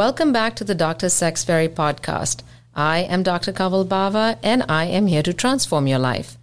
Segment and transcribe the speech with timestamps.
[0.00, 1.10] Welcome back to the Dr.
[1.10, 2.40] Sex Fairy podcast.
[2.74, 3.52] I am Dr.
[3.52, 6.38] Kanwal Bawa and I am here to transform your life.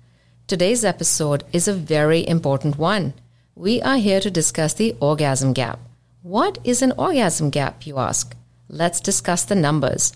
[0.45, 3.15] Today's episode is a very important one.
[3.55, 5.79] We are here to discuss the orgasm gap.
[6.21, 8.35] What is an orgasm gap, you ask?
[8.69, 10.13] Let's discuss the numbers.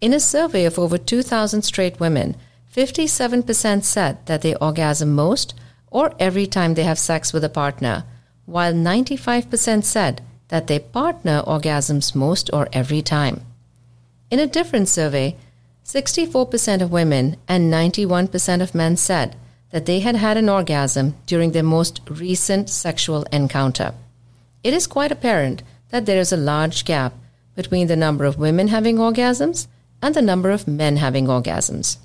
[0.00, 2.36] In a survey of over 2,000 straight women,
[2.72, 5.52] 57% said that they orgasm most
[5.90, 8.04] or every time they have sex with a partner,
[8.46, 10.22] while 95% said
[10.54, 13.40] that their partner orgasms most or every time.
[14.30, 15.34] In a different survey,
[15.84, 19.34] 64% of women and 91% of men said
[19.72, 23.94] that they had had an orgasm during their most recent sexual encounter.
[24.62, 27.14] It is quite apparent that there is a large gap
[27.56, 29.66] between the number of women having orgasms
[30.00, 31.96] and the number of men having orgasms.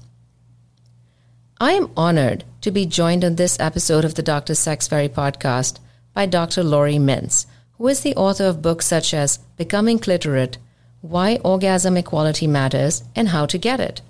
[1.62, 4.56] I am honored to be joined on this episode of the Dr.
[4.56, 5.78] Sex Fairy podcast
[6.16, 6.64] by Dr.
[6.64, 7.46] Laurie Mintz,
[7.80, 10.58] who is the author of books such as Becoming Cliterate,
[11.00, 14.02] Why Orgasm Equality Matters and How to Get It,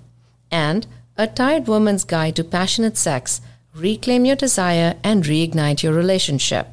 [0.50, 3.40] and A Tired Woman's Guide to Passionate Sex
[3.72, 6.66] Reclaim Your Desire and Reignite Your Relationship.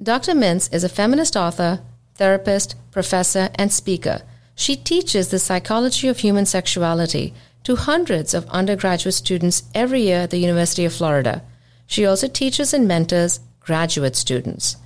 [0.00, 0.32] Dr.
[0.32, 1.80] Mintz is a feminist author,
[2.14, 4.22] therapist, professor, and speaker.
[4.54, 10.30] She teaches the psychology of human sexuality to hundreds of undergraduate students every year at
[10.30, 11.42] the University of Florida.
[11.88, 14.76] She also teaches and mentors graduate students.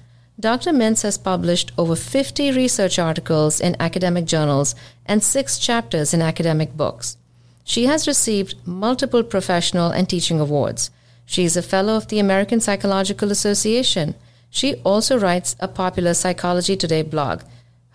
[0.41, 0.71] Dr.
[0.71, 6.77] Mintz has published over 50 research articles in academic journals and six chapters in academic
[6.77, 7.17] books.
[7.65, 10.91] She has received multiple professional and teaching awards.
[11.27, 14.15] She is a fellow of the American Psychological Association.
[14.49, 17.43] She also writes a popular Psychology Today blog.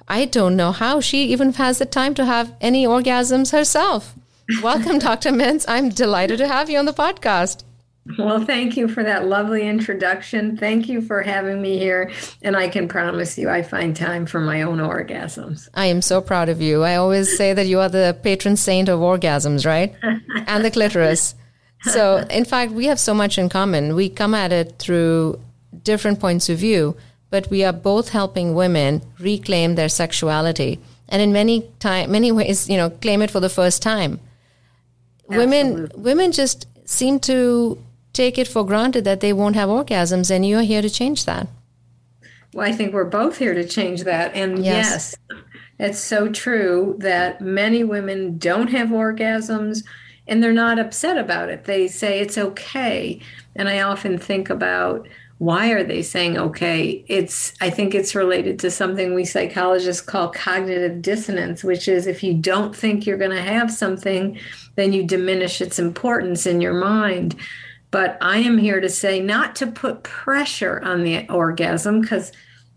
[0.09, 4.16] I don't know how she even has the time to have any orgasms herself.
[4.61, 5.30] Welcome, Dr.
[5.31, 5.63] Mintz.
[5.69, 7.63] I'm delighted to have you on the podcast.
[8.18, 10.58] Well, thank you for that lovely introduction.
[10.58, 12.12] Thank you for having me here.
[12.41, 15.69] And I can promise you, I find time for my own orgasms.
[15.74, 16.84] I am so proud of you.
[16.84, 19.96] I always say that you are the patron saint of orgasms, right?
[20.47, 21.36] and the clitoris.
[21.86, 23.94] So, in fact, we have so much in common.
[23.94, 25.38] We come at it through
[25.84, 26.96] different points of view,
[27.30, 32.68] but we are both helping women reclaim their sexuality and in many time many ways,
[32.69, 34.19] you know, claim it for the first time.
[35.30, 35.38] Absolutely.
[35.38, 37.78] Women women just seem to
[38.13, 41.47] take it for granted that they won't have orgasms and you're here to change that.
[42.53, 44.35] Well, I think we're both here to change that.
[44.35, 45.40] And yes, yes
[45.79, 49.84] it's so true that many women don't have orgasms
[50.28, 51.66] and they're not upset about it.
[51.66, 53.19] They say it's okay.
[53.56, 55.07] And I often think about
[55.40, 60.30] why are they saying okay it's i think it's related to something we psychologists call
[60.30, 64.40] cognitive dissonance which is if you don't think you're going to have something
[64.75, 67.35] then you diminish its importance in your mind
[67.94, 72.34] but i am here to say not to put pressure on the orgasm because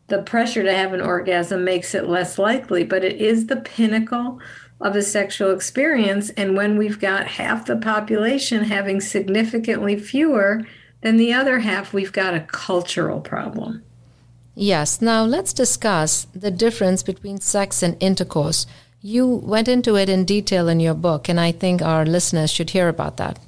[0.06, 4.38] the pressure to have an orgasm makes it less likely but it is the pinnacle
[4.80, 10.62] of a sexual experience and when we've got half the population having significantly fewer
[11.06, 13.82] than the other half, we've got a cultural problem.
[14.54, 15.00] Yes.
[15.02, 18.66] Now let's discuss the difference between sex and intercourse.
[19.02, 22.70] You went into it in detail in your book, and I think our listeners should
[22.70, 23.38] hear about that.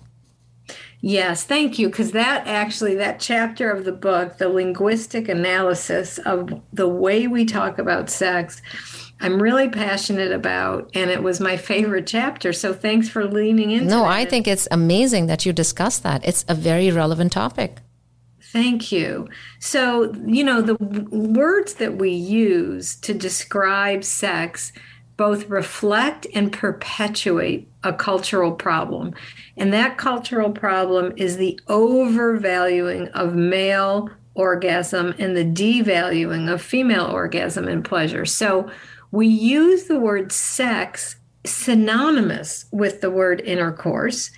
[1.00, 1.88] Yes, thank you.
[1.88, 7.44] Because that actually, that chapter of the book, the linguistic analysis of the way we
[7.44, 8.60] talk about sex,
[9.20, 12.52] I'm really passionate about, and it was my favorite chapter.
[12.52, 13.88] So thanks for leaning into.
[13.88, 16.24] No, I think it's amazing that you discussed that.
[16.24, 17.78] It's a very relevant topic.
[18.40, 19.28] Thank you.
[19.60, 20.76] So, you know, the
[21.10, 24.72] words that we use to describe sex
[25.18, 29.12] both reflect and perpetuate a cultural problem.
[29.58, 37.06] And that cultural problem is the overvaluing of male orgasm and the devaluing of female
[37.06, 38.24] orgasm and pleasure.
[38.24, 38.70] So,
[39.10, 44.30] we use the word sex synonymous with the word intercourse.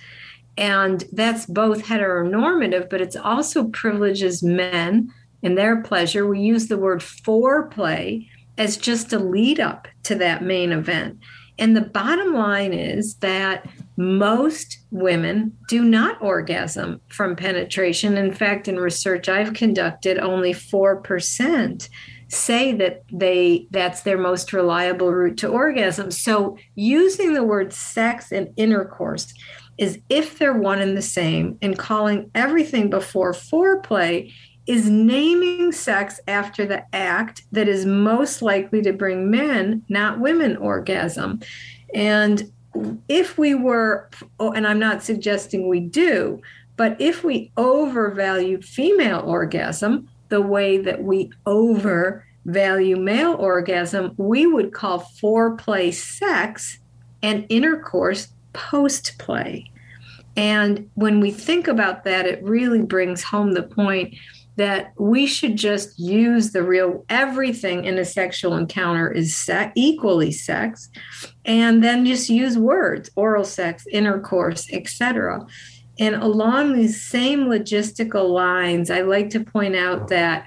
[0.57, 5.13] And that's both heteronormative, but it's also privileges men
[5.43, 6.25] and their pleasure.
[6.25, 8.27] We use the word foreplay
[8.61, 11.17] as just a lead up to that main event.
[11.57, 13.67] And the bottom line is that
[13.97, 18.17] most women do not orgasm from penetration.
[18.17, 21.89] In fact, in research I've conducted, only 4%
[22.27, 26.11] say that they that's their most reliable route to orgasm.
[26.11, 29.33] So using the word sex and intercourse
[29.79, 34.31] is if they're one and the same and calling everything before foreplay
[34.67, 40.55] is naming sex after the act that is most likely to bring men, not women,
[40.57, 41.39] orgasm.
[41.93, 42.51] And
[43.09, 44.09] if we were,
[44.39, 46.41] oh, and I'm not suggesting we do,
[46.77, 54.73] but if we overvalued female orgasm, the way that we overvalue male orgasm, we would
[54.73, 56.79] call foreplay sex
[57.21, 59.69] and intercourse post play.
[60.37, 64.15] And when we think about that, it really brings home the point
[64.61, 70.87] that we should just use the real everything in a sexual encounter is equally sex
[71.45, 75.43] and then just use words oral sex intercourse etc
[75.99, 80.45] and along these same logistical lines i like to point out that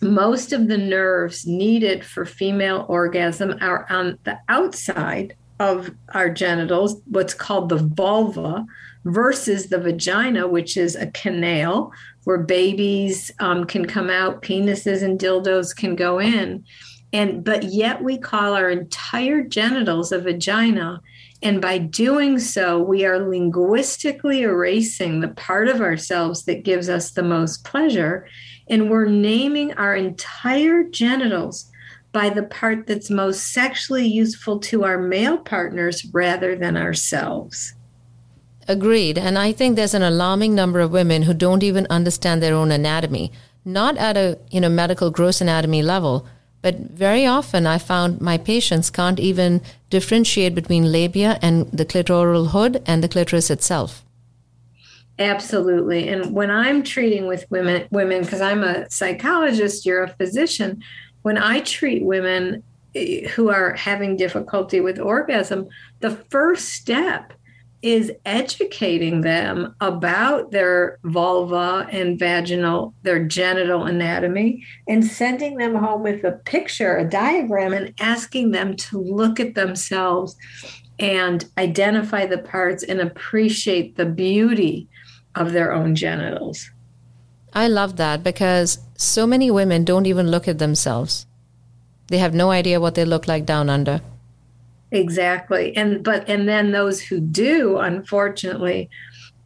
[0.00, 7.02] most of the nerves needed for female orgasm are on the outside of our genitals
[7.04, 8.64] what's called the vulva
[9.04, 11.92] versus the vagina which is a canal
[12.24, 16.64] where babies um, can come out, penises and dildos can go in.
[17.12, 21.00] And but yet we call our entire genitals a vagina.
[21.42, 27.10] And by doing so, we are linguistically erasing the part of ourselves that gives us
[27.10, 28.28] the most pleasure.
[28.68, 31.68] And we're naming our entire genitals
[32.12, 37.74] by the part that's most sexually useful to our male partners rather than ourselves.
[38.68, 39.18] Agreed.
[39.18, 42.70] And I think there's an alarming number of women who don't even understand their own
[42.70, 43.32] anatomy,
[43.64, 46.26] not at a you know medical gross anatomy level,
[46.62, 49.60] but very often I found my patients can't even
[49.90, 54.04] differentiate between labia and the clitoral hood and the clitoris itself.
[55.18, 56.08] Absolutely.
[56.08, 60.82] And when I'm treating with women women because I'm a psychologist, you're a physician,
[61.22, 62.62] when I treat women
[62.94, 65.68] eh, who are having difficulty with orgasm,
[66.00, 67.32] the first step
[67.82, 76.02] is educating them about their vulva and vaginal, their genital anatomy, and sending them home
[76.02, 80.36] with a picture, a diagram, and asking them to look at themselves
[80.98, 84.88] and identify the parts and appreciate the beauty
[85.34, 86.70] of their own genitals.
[87.52, 91.26] I love that because so many women don't even look at themselves.
[92.06, 94.00] They have no idea what they look like down under.
[94.92, 95.74] Exactly.
[95.74, 98.90] And but and then those who do, unfortunately,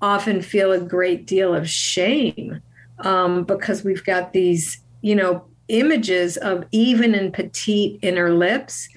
[0.02, 2.60] often feel a great deal of shame
[2.98, 8.88] um, because we've got these, you know, images of even and petite inner lips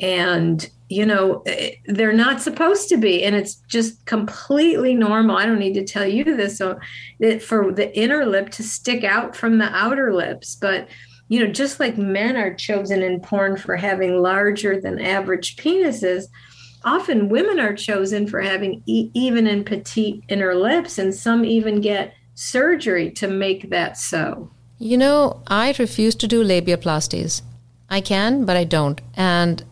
[0.00, 3.22] and you know eh, they're not supposed to be.
[3.22, 5.36] And it's just completely normal.
[5.36, 6.78] I don't need to tell you this so
[7.20, 10.56] that for the inner lip to stick out from the outer lips.
[10.56, 10.88] But
[11.28, 16.24] you know, just like men are chosen in porn for having larger than average penises,
[16.84, 21.80] often women are chosen for having e- even and petite inner lips, and some even
[21.80, 24.50] get surgery to make that so.
[24.78, 27.42] You know, I refuse to do labiaplasties.
[27.90, 29.00] I can, but I don't.
[29.14, 29.64] And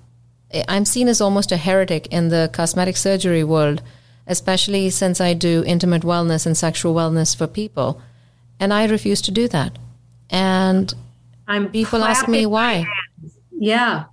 [0.69, 3.83] I'm seen as almost a heretic in the cosmetic surgery world,
[4.27, 8.01] especially since I do intimate wellness and sexual wellness for people.
[8.59, 9.79] And I refuse to do that.
[10.31, 10.93] And
[11.49, 12.87] I'm people ask me why.
[13.53, 14.05] Yeah.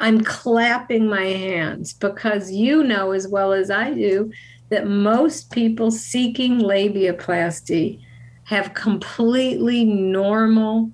[0.00, 4.30] I'm clapping my hands because you know as well as I do
[4.68, 8.00] that most people seeking labiaplasty
[8.44, 10.90] have completely normal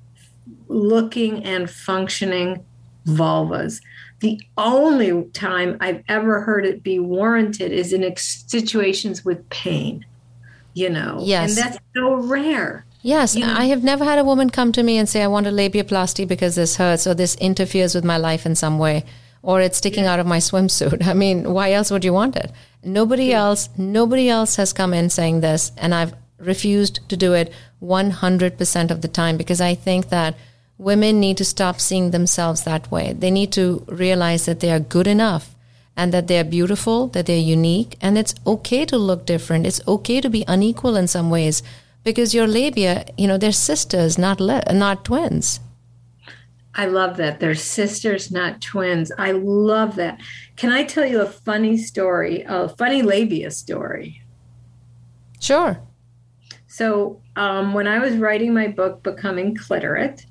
[0.68, 2.64] looking and functioning
[3.06, 3.80] vulvas.
[4.20, 10.06] The only time I've ever heard it be warranted is in situations with pain,
[10.72, 11.18] you know.
[11.20, 11.50] Yes.
[11.50, 12.86] And that's so rare.
[13.04, 15.46] Yes, you I have never had a woman come to me and say, I want
[15.46, 19.04] a labiaplasty because this hurts or this interferes with my life in some way
[19.42, 20.14] or it's sticking yeah.
[20.14, 21.06] out of my swimsuit.
[21.12, 22.50] I mean, why else would you want it?
[22.82, 23.40] Nobody yeah.
[23.40, 28.90] else, nobody else has come in saying this and I've refused to do it 100%
[28.90, 30.34] of the time because I think that
[30.78, 33.12] women need to stop seeing themselves that way.
[33.12, 35.54] They need to realize that they are good enough
[35.94, 39.66] and that they're beautiful, that they're unique, and it's okay to look different.
[39.66, 41.62] It's okay to be unequal in some ways
[42.04, 45.60] because your labia, you know, they're sisters, not le- not twins.
[46.76, 47.40] I love that.
[47.40, 49.12] They're sisters, not twins.
[49.16, 50.20] I love that.
[50.56, 54.22] Can I tell you a funny story, a funny labia story?
[55.40, 55.80] Sure.
[56.66, 60.26] So, um, when I was writing my book, Becoming Cliterate,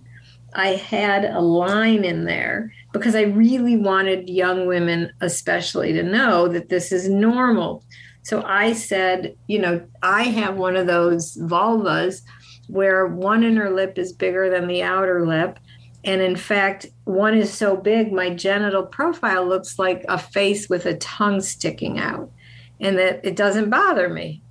[0.54, 6.48] I had a line in there because I really wanted young women, especially, to know
[6.50, 7.84] that this is normal
[8.24, 12.22] so I said, you know, I have one of those vulvas
[12.68, 15.60] where one inner lip is bigger than the outer lip.
[16.06, 20.86] And in fact, one is so big, my genital profile looks like a face with
[20.86, 22.32] a tongue sticking out,
[22.80, 24.42] and that it doesn't bother me.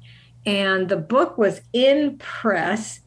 [0.46, 3.00] And the book was in press,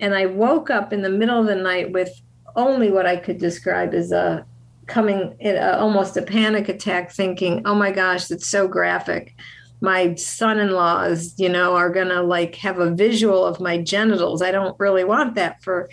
[0.00, 2.20] and I woke up in the middle of the night with
[2.56, 4.46] only what I could describe as a
[4.86, 9.34] coming, uh, almost a panic attack, thinking, oh my gosh, that's so graphic
[9.80, 14.78] my son-in-laws you know are gonna like have a visual of my genitals i don't
[14.78, 15.88] really want that for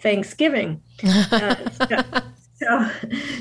[0.00, 0.82] Thanksgiving.
[1.02, 2.20] Uh, so,
[2.54, 2.90] so,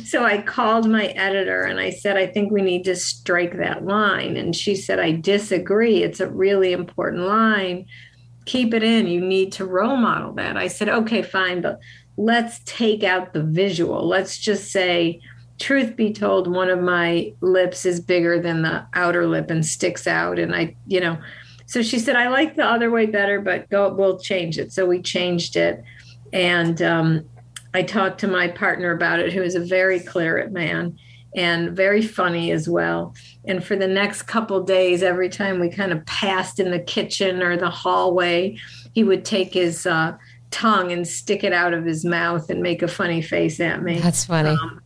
[0.06, 3.84] so I called my editor and I said, I think we need to strike that
[3.84, 4.38] line.
[4.38, 6.04] And she said, I disagree.
[6.04, 7.86] It's a really important line.
[8.46, 9.08] Keep it in.
[9.08, 10.56] You need to role model that.
[10.56, 11.80] I said, okay, fine, but
[12.16, 14.08] let's take out the visual.
[14.08, 15.20] Let's just say,
[15.60, 20.08] truth be told, one of my lips is bigger than the outer lip and sticks
[20.08, 20.40] out.
[20.40, 21.18] And I, you know,
[21.66, 24.72] so she said, I like the other way better, but go, we'll change it.
[24.74, 25.84] So we changed it.
[26.34, 27.30] And um,
[27.74, 30.98] I talked to my partner about it, who is a very clear man
[31.36, 33.14] and very funny as well.
[33.46, 37.44] And for the next couple days, every time we kind of passed in the kitchen
[37.44, 38.58] or the hallway,
[38.96, 40.18] he would take his uh,
[40.50, 44.00] tongue and stick it out of his mouth and make a funny face at me.
[44.00, 44.50] That's funny.
[44.50, 44.82] Um,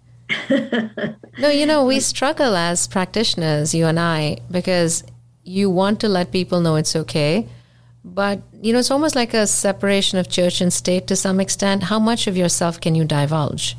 [1.38, 5.04] no, you know, we struggle as practitioners, you and I, because
[5.44, 7.48] you want to let people know it's okay.
[8.06, 11.84] But, you know, it's almost like a separation of church and state to some extent.
[11.84, 13.78] How much of yourself can you divulge?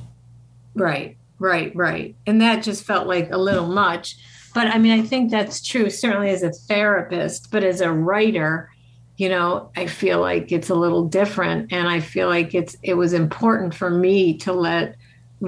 [0.75, 2.17] Right, right, right.
[2.27, 4.17] And that just felt like a little much.
[4.55, 8.71] But I mean, I think that's true, certainly as a therapist, but as a writer,
[9.17, 11.73] you know, I feel like it's a little different.
[11.73, 14.97] And I feel like it's it was important for me to let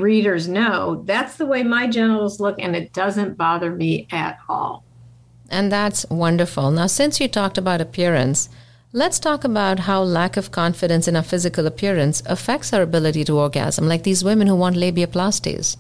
[0.00, 4.85] readers know that's the way my genitals look and it doesn't bother me at all.
[5.50, 6.71] And that's wonderful.
[6.71, 8.49] Now, since you talked about appearance,
[8.93, 13.38] let's talk about how lack of confidence in our physical appearance affects our ability to
[13.38, 15.76] orgasm, like these women who want labiaplasties.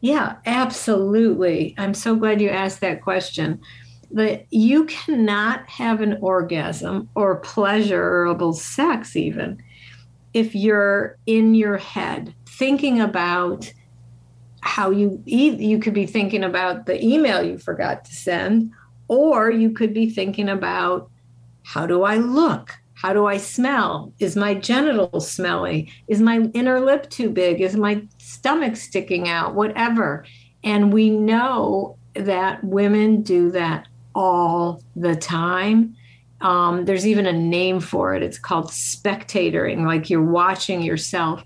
[0.00, 1.74] Yeah, absolutely.
[1.78, 3.60] I'm so glad you asked that question.
[4.12, 9.62] That you cannot have an orgasm or pleasurable sex, even
[10.34, 13.72] if you're in your head thinking about
[14.62, 18.70] how you you could be thinking about the email you forgot to send
[19.08, 21.10] or you could be thinking about
[21.64, 22.76] how do i look?
[22.94, 24.12] How do i smell?
[24.18, 25.90] Is my genital smelly?
[26.08, 27.60] Is my inner lip too big?
[27.60, 29.54] Is my stomach sticking out?
[29.54, 30.26] Whatever.
[30.62, 35.96] And we know that women do that all the time
[36.40, 41.44] um, there's even a name for it it's called spectatoring like you're watching yourself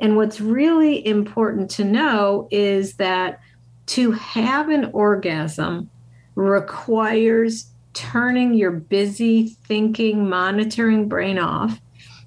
[0.00, 3.40] and what's really important to know is that
[3.86, 5.88] to have an orgasm
[6.34, 11.80] requires turning your busy thinking, monitoring brain off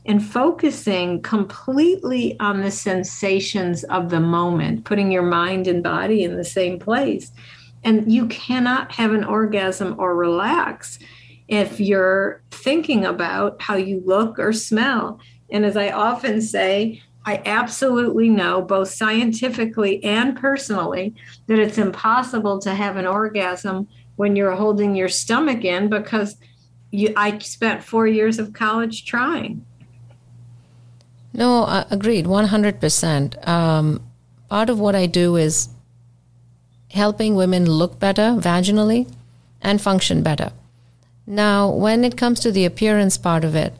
[0.05, 6.37] and focusing completely on the sensations of the moment, putting your mind and body in
[6.37, 7.31] the same place.
[7.83, 10.99] And you cannot have an orgasm or relax
[11.47, 15.19] if you're thinking about how you look or smell.
[15.49, 21.13] And as I often say, I absolutely know, both scientifically and personally,
[21.47, 26.37] that it's impossible to have an orgasm when you're holding your stomach in because
[26.91, 29.65] you, I spent four years of college trying.
[31.33, 33.47] No, uh, agreed, 100%.
[33.47, 34.01] Um,
[34.49, 35.69] part of what I do is
[36.91, 39.11] helping women look better vaginally
[39.61, 40.51] and function better.
[41.29, 43.73] Now, when it comes to the appearance part of it,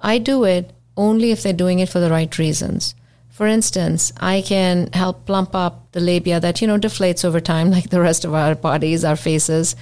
[0.00, 2.94] I do it only if they're doing it for the right reasons.
[3.30, 7.70] For instance, I can help plump up the labia that, you know, deflates over time,
[7.76, 9.74] like the rest of our bodies, our faces.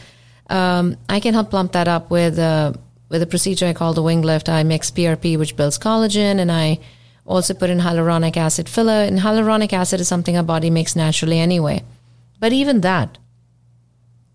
[0.49, 2.75] Um, I can help plump that up with a,
[3.11, 4.49] with a procedure I call the wing lift.
[4.49, 6.81] I mix PRP, which builds collagen, and I
[7.27, 8.93] also put in hyaluronic acid filler.
[8.93, 11.85] And hyaluronic acid is something our body makes naturally anyway.
[12.39, 13.19] But even that,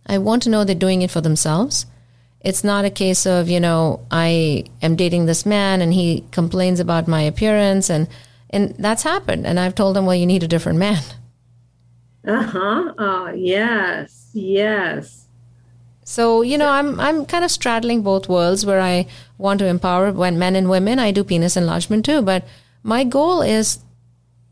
[0.05, 1.87] I want to know they're doing it for themselves
[2.45, 6.79] it's not a case of, you know, I am dating this man and he complains
[6.79, 8.07] about my appearance and
[8.51, 9.47] and that's happened.
[9.47, 11.01] And I've told him, well, you need a different man.
[12.27, 12.93] Uh-huh.
[12.97, 14.29] Oh, yes.
[14.33, 15.25] Yes.
[16.03, 19.07] So, you know, I'm I'm kind of straddling both worlds where I
[19.39, 20.99] want to empower when men and women.
[20.99, 22.47] I do penis enlargement too, but
[22.83, 23.79] my goal is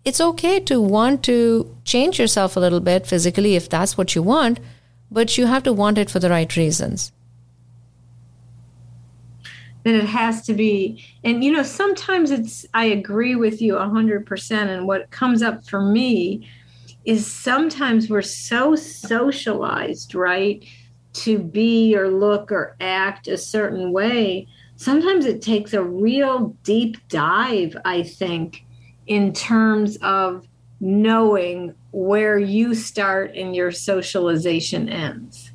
[0.03, 4.23] it's okay to want to change yourself a little bit physically if that's what you
[4.23, 4.59] want,
[5.11, 7.11] but you have to want it for the right reasons
[9.83, 11.03] then it has to be.
[11.23, 15.81] And you know sometimes it's i agree with you 100% and what comes up for
[15.81, 16.49] me
[17.05, 20.63] is sometimes we're so socialized right
[21.11, 24.47] to be or look or act a certain way.
[24.77, 28.65] Sometimes it takes a real deep dive i think
[29.05, 30.47] in terms of
[30.79, 35.51] knowing where you start and your socialization ends.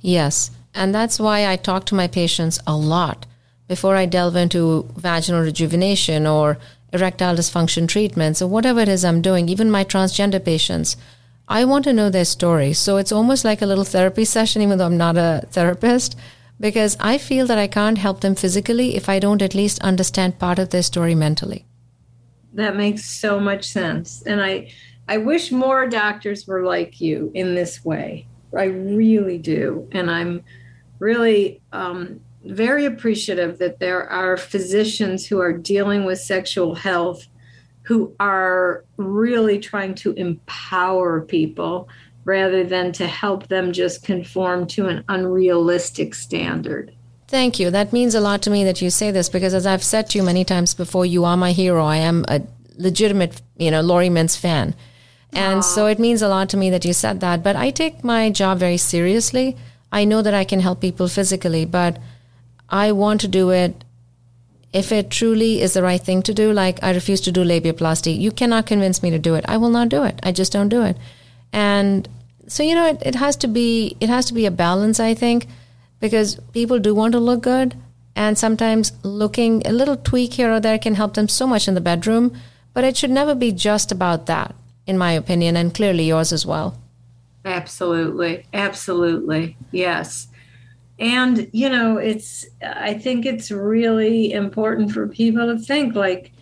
[0.00, 0.50] Yes.
[0.74, 3.26] And that's why i talk to my patients a lot
[3.66, 6.58] before I delve into vaginal rejuvenation or
[6.92, 10.96] erectile dysfunction treatments or whatever it is I'm doing, even my transgender patients,
[11.48, 12.72] I want to know their story.
[12.72, 16.16] So it's almost like a little therapy session, even though I'm not a therapist,
[16.60, 20.38] because I feel that I can't help them physically if I don't at least understand
[20.38, 21.66] part of their story mentally.
[22.52, 24.22] That makes so much sense.
[24.22, 24.70] And I
[25.06, 28.26] I wish more doctors were like you in this way.
[28.56, 29.88] I really do.
[29.92, 30.44] And I'm
[30.98, 37.26] really um, very appreciative that there are physicians who are dealing with sexual health
[37.82, 41.88] who are really trying to empower people
[42.24, 46.94] rather than to help them just conform to an unrealistic standard.
[47.28, 47.70] Thank you.
[47.70, 50.18] That means a lot to me that you say this because, as I've said to
[50.18, 51.84] you many times before, you are my hero.
[51.84, 52.42] I am a
[52.76, 54.74] legitimate, you know, Laurie Mintz fan.
[55.32, 55.64] And Aww.
[55.64, 57.42] so it means a lot to me that you said that.
[57.42, 59.56] But I take my job very seriously.
[59.92, 61.98] I know that I can help people physically, but
[62.74, 63.84] I want to do it
[64.72, 66.52] if it truly is the right thing to do.
[66.52, 68.18] Like I refuse to do labiaplasty.
[68.18, 69.44] You cannot convince me to do it.
[69.46, 70.18] I will not do it.
[70.24, 70.96] I just don't do it.
[71.52, 72.08] And
[72.48, 74.98] so you know, it, it has to be it has to be a balance.
[74.98, 75.46] I think
[76.00, 77.76] because people do want to look good,
[78.16, 81.74] and sometimes looking a little tweak here or there can help them so much in
[81.74, 82.36] the bedroom.
[82.72, 84.52] But it should never be just about that
[84.84, 86.76] in my opinion, and clearly yours as well.
[87.44, 88.44] Absolutely.
[88.52, 89.56] Absolutely.
[89.70, 90.26] Yes.
[90.98, 96.32] And, you know, it's, I think it's really important for people to think like,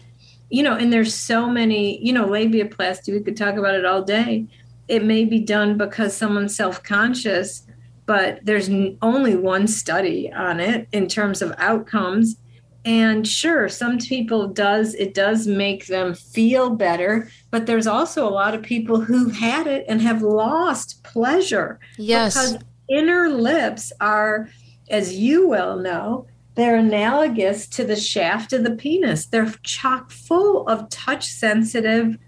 [0.50, 4.02] you know, and there's so many, you know, labiaplasty, we could talk about it all
[4.02, 4.46] day.
[4.88, 7.66] It may be done because someone's self conscious,
[8.04, 8.68] but there's
[9.00, 12.36] only one study on it in terms of outcomes
[12.84, 18.30] and sure some people does it does make them feel better but there's also a
[18.30, 24.48] lot of people who've had it and have lost pleasure yes because inner lips are
[24.90, 30.66] as you well know they're analogous to the shaft of the penis they're chock full
[30.68, 32.18] of touch sensitive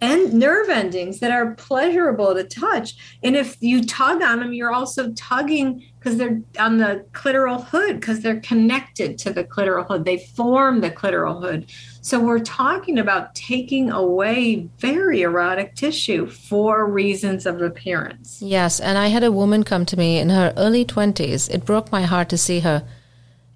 [0.00, 2.94] and nerve endings that are pleasurable to touch.
[3.22, 8.00] And if you tug on them, you're also tugging because they're on the clitoral hood
[8.00, 10.04] because they're connected to the clitoral hood.
[10.04, 11.72] They form the clitoral hood.
[12.04, 18.42] So we're talking about taking away very erotic tissue for reasons of appearance.
[18.42, 18.78] Yes.
[18.78, 21.48] And I had a woman come to me in her early 20s.
[21.48, 22.86] It broke my heart to see her.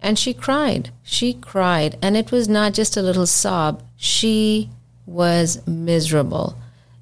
[0.01, 0.89] And she cried.
[1.03, 1.99] She cried.
[2.01, 3.83] And it was not just a little sob.
[3.99, 4.71] She
[5.05, 6.57] was miserable.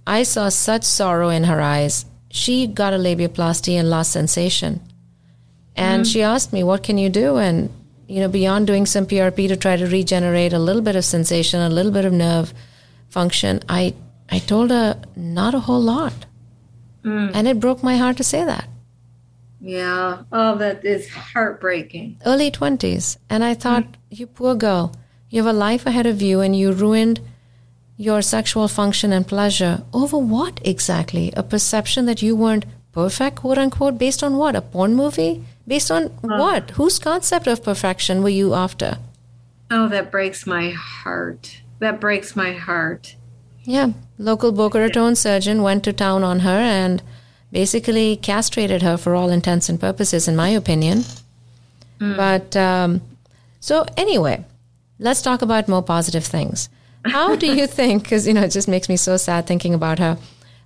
[0.05, 2.07] I saw such sorrow in her eyes.
[2.29, 4.81] She got a labiaplasty and lost sensation.
[5.77, 6.11] And mm-hmm.
[6.11, 7.37] she asked me, What can you do?
[7.37, 7.71] And,
[8.09, 11.61] you know, beyond doing some PRP to try to regenerate a little bit of sensation,
[11.61, 12.55] a little bit of nerve
[13.09, 13.95] function, I,
[14.31, 16.27] I told her, Not a whole lot.
[17.05, 17.31] Mm.
[17.35, 18.69] And it broke my heart to say that.
[19.61, 20.23] Yeah.
[20.31, 22.21] Oh, that is heartbreaking.
[22.25, 23.17] Early 20s.
[23.31, 23.95] And I thought, mm.
[24.11, 24.95] You poor girl,
[25.29, 27.21] you have a life ahead of you and you ruined
[27.97, 31.33] your sexual function and pleasure over what exactly?
[31.37, 34.55] A perception that you weren't perfect, quote unquote, based on what?
[34.55, 35.45] A porn movie?
[35.67, 36.71] Based on uh, what?
[36.73, 38.99] Whose concept of perfection were you after?
[39.71, 41.61] Oh, that breaks my heart.
[41.81, 43.17] That breaks my heart.
[43.65, 43.93] Yeah.
[44.19, 47.03] Local Boca Raton surgeon went to town on her and
[47.51, 51.05] basically castrated her for all intents and purposes, in my opinion.
[52.01, 52.17] Mm.
[52.17, 53.01] But um,
[53.61, 54.45] so, anyway,
[54.99, 56.69] let's talk about more positive things.
[57.05, 59.99] How do you think, because, you know, it just makes me so sad thinking about
[59.99, 60.19] her.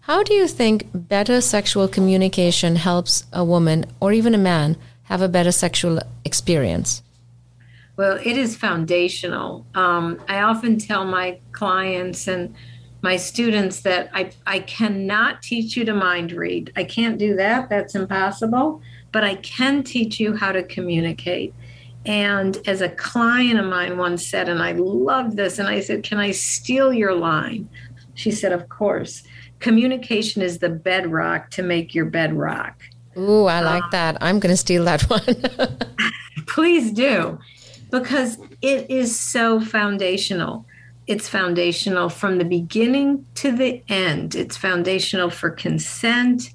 [0.03, 4.77] How do you think better sexual communication helps a woman or even a man
[5.11, 7.03] have a better sexual experience?
[7.97, 9.67] Well, it is foundational.
[9.75, 12.55] Um, I often tell my clients and
[13.03, 16.73] my students that I, I cannot teach you to mind read.
[16.77, 17.69] I can't do that.
[17.69, 18.81] That's impossible.
[19.11, 21.53] But I can teach you how to communicate.
[22.07, 26.05] And as a client of mine once said, and I love this, and I said,
[26.05, 27.69] Can I steal your line?
[28.15, 29.25] She said, Of course.
[29.59, 32.81] Communication is the bedrock to make your bedrock.
[33.17, 34.19] Ooh, I like uh, that.
[34.21, 35.23] I'm going to steal that one.
[36.47, 37.39] please do,
[37.91, 40.67] because it is so foundational.
[41.07, 44.35] It's foundational from the beginning to the end.
[44.35, 46.51] It's foundational for consent.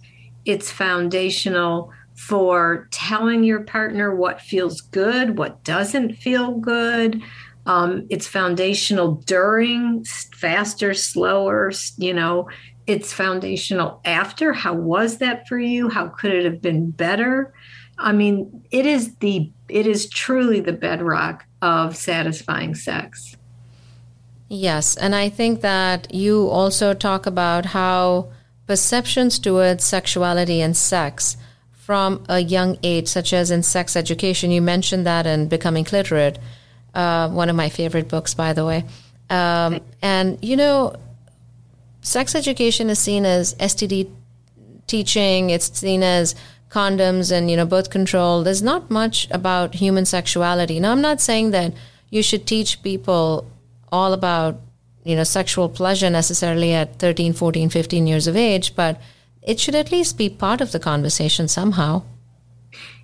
[0.45, 7.21] It's foundational for telling your partner what feels good, what doesn't feel good.
[7.65, 12.47] Um, it's foundational during, faster, slower, you know,
[12.87, 14.53] it's foundational after.
[14.53, 15.89] How was that for you?
[15.89, 17.53] How could it have been better?
[17.97, 23.35] I mean, it is the it is truly the bedrock of satisfying sex.
[24.47, 28.29] Yes, and I think that you also talk about how
[28.67, 31.37] perceptions towards sexuality and sex
[31.71, 34.51] from a young age, such as in sex education.
[34.51, 36.37] You mentioned that in Becoming Cliterate,
[36.93, 38.83] uh, one of my favorite books, by the way.
[39.29, 40.95] Um, and, you know,
[42.05, 44.09] sex education is seen as STD
[44.87, 46.35] teaching, it's seen as
[46.69, 48.43] condoms and, you know, birth control.
[48.43, 50.79] There's not much about human sexuality.
[50.79, 51.73] Now, I'm not saying that
[52.09, 53.49] you should teach people
[53.91, 54.59] all about
[55.05, 58.99] you know, sexual pleasure necessarily at 13, 14, 15 years of age, but
[59.43, 62.01] it should at least be part of the conversation somehow.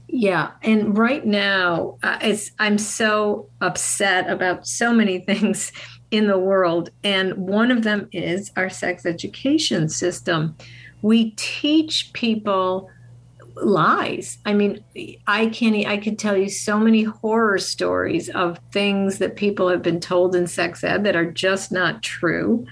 [0.07, 5.71] Yeah, and right now, uh, it's I'm so upset about so many things
[6.11, 10.55] in the world, and one of them is our sex education system.
[11.01, 12.89] We teach people
[13.55, 14.37] lies.
[14.45, 14.83] I mean,
[15.27, 15.87] I can't.
[15.87, 20.35] I could tell you so many horror stories of things that people have been told
[20.35, 22.65] in sex ed that are just not true.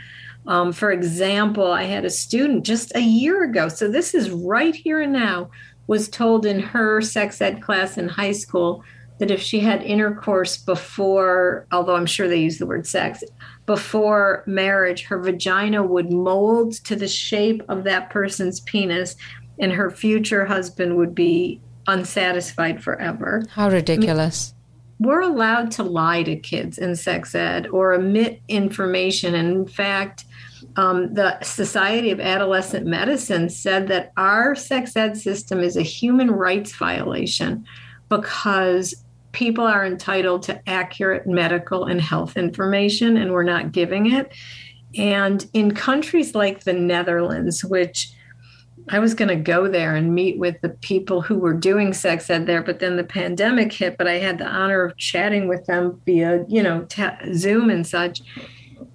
[0.47, 3.69] Um, for example, I had a student just a year ago.
[3.69, 5.49] So this is right here and now
[5.87, 8.83] was told in her sex ed class in high school
[9.19, 13.23] that if she had intercourse before, although I'm sure they use the word sex,
[13.65, 19.15] before marriage, her vagina would mold to the shape of that person's penis
[19.59, 23.43] and her future husband would be unsatisfied forever.
[23.51, 24.53] How ridiculous.
[24.53, 29.35] I mean, we're allowed to lie to kids in sex ed or omit information.
[29.35, 30.25] And in fact,
[30.75, 36.31] um, the Society of Adolescent Medicine said that our sex ed system is a human
[36.31, 37.65] rights violation
[38.09, 44.33] because people are entitled to accurate medical and health information, and we're not giving it.
[44.97, 48.11] And in countries like the Netherlands, which
[48.89, 52.29] I was going to go there and meet with the people who were doing sex
[52.29, 53.97] ed there, but then the pandemic hit.
[53.97, 56.87] But I had the honor of chatting with them via, you know,
[57.35, 58.21] Zoom and such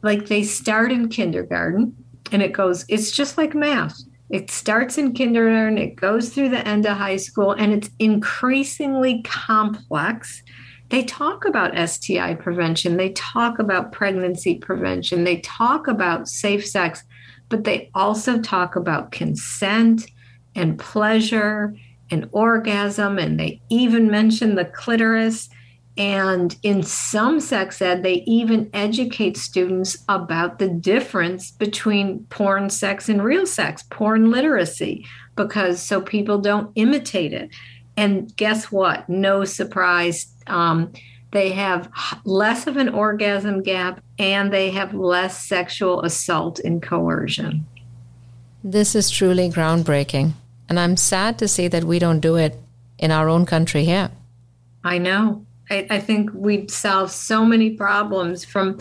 [0.03, 1.94] like they start in kindergarten
[2.33, 3.99] and it goes, it's just like math.
[4.31, 9.23] It starts in kindergarten, it goes through the end of high school, and it's increasingly
[9.23, 10.43] complex.
[10.89, 17.05] They talk about STI prevention, they talk about pregnancy prevention, they talk about safe sex,
[17.49, 20.07] but they also talk about consent
[20.55, 21.75] and pleasure
[22.11, 25.49] and orgasm, and they even mention the clitoris.
[25.97, 33.09] And in some sex ed, they even educate students about the difference between porn sex
[33.09, 37.51] and real sex, porn literacy, because so people don't imitate it.
[37.97, 39.09] And guess what?
[39.09, 40.33] No surprise.
[40.49, 40.93] Um,
[41.31, 41.91] they have
[42.25, 47.67] less of an orgasm gap and they have less sexual assault and coercion.
[48.63, 50.33] This is truly groundbreaking.
[50.69, 52.57] And I'm sad to see that we don't do it
[52.99, 54.11] in our own country here.
[54.83, 55.44] I know.
[55.70, 58.79] I, I think we'd solve so many problems from,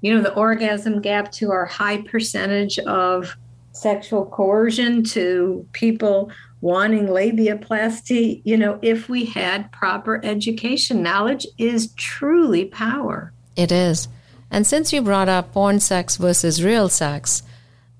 [0.00, 3.36] you know, the orgasm gap to our high percentage of
[3.72, 8.40] sexual coercion to people wanting labiaplasty.
[8.44, 13.32] You know, if we had proper education, knowledge is truly power.
[13.56, 14.08] It is.
[14.50, 17.42] And since you brought up porn sex versus real sex,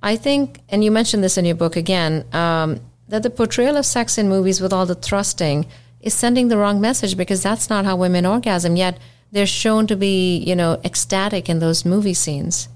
[0.03, 3.87] I think, and you mentioned this in your book again, um, that the portrayal of
[3.87, 5.67] sex in movies with all the thrusting
[6.05, 8.77] is sending the wrong message because that's not how women orgasm.
[8.77, 8.99] Yet
[9.33, 12.69] they're shown to be, you know, ecstatic in those movie scenes.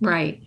[0.00, 0.42] Right.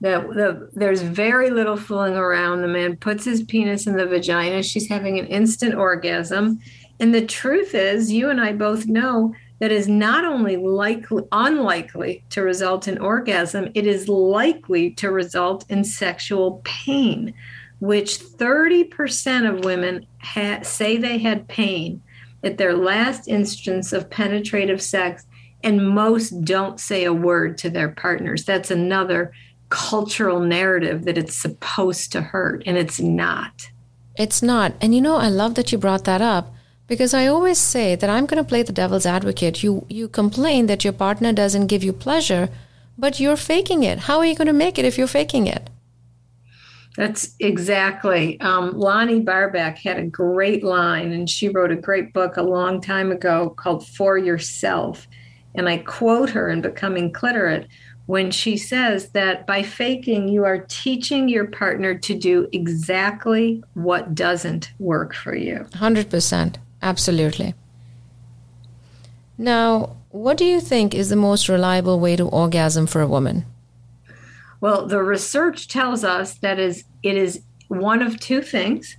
[0.00, 2.62] The, the, there's very little fooling around.
[2.62, 4.62] The man puts his penis in the vagina.
[4.62, 6.60] She's having an instant orgasm.
[7.00, 12.24] And the truth is, you and I both know that is not only likely unlikely
[12.30, 17.34] to result in orgasm, it is likely to result in sexual pain
[17.78, 22.02] which 30% of women ha- say they had pain
[22.42, 25.26] at their last instance of penetrative sex,
[25.62, 28.44] and most don't say a word to their partners.
[28.44, 29.32] That's another
[29.68, 33.68] cultural narrative that it's supposed to hurt, and it's not.
[34.16, 34.74] It's not.
[34.80, 36.54] And you know, I love that you brought that up
[36.86, 39.62] because I always say that I'm going to play the devil's advocate.
[39.62, 42.48] You you complain that your partner doesn't give you pleasure,
[42.96, 44.00] but you're faking it.
[44.00, 45.68] How are you going to make it if you're faking it?
[46.96, 48.40] That's exactly.
[48.40, 52.80] Um, Lonnie Barbach had a great line, and she wrote a great book a long
[52.80, 55.06] time ago called For Yourself.
[55.54, 57.68] And I quote her in Becoming Cliterate
[58.06, 64.14] when she says that by faking, you are teaching your partner to do exactly what
[64.14, 65.66] doesn't work for you.
[65.72, 66.56] 100%.
[66.82, 67.54] Absolutely.
[69.36, 73.44] Now, what do you think is the most reliable way to orgasm for a woman?
[74.60, 78.96] Well, the research tells us that is it is one of two things,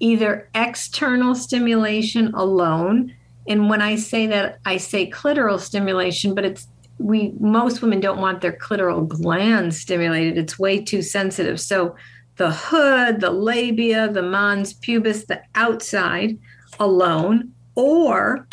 [0.00, 3.14] either external stimulation alone,
[3.48, 8.20] and when I say that I say clitoral stimulation, but it's we most women don't
[8.20, 10.38] want their clitoral glans stimulated.
[10.38, 11.60] It's way too sensitive.
[11.60, 11.94] So
[12.36, 16.38] the hood, the labia, the mons pubis, the outside
[16.78, 18.46] alone, or